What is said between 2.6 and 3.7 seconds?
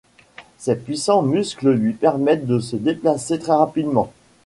déplacer très